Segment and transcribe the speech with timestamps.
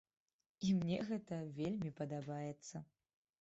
[0.67, 2.83] І мне гэта вельмі падабаецца!